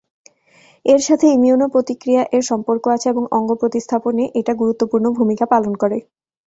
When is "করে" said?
5.81-5.97